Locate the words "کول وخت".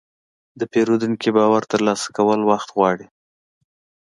2.17-2.69